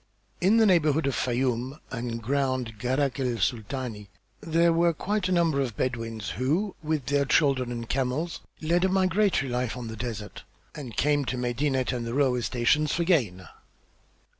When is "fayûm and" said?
1.15-2.23